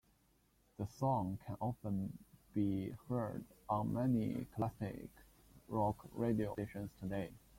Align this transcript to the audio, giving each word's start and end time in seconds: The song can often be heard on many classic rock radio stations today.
The 0.79 0.87
song 0.87 1.37
can 1.45 1.57
often 1.61 2.17
be 2.55 2.89
heard 3.07 3.43
on 3.69 3.93
many 3.93 4.47
classic 4.55 5.09
rock 5.67 6.07
radio 6.15 6.53
stations 6.53 6.89
today. 6.99 7.29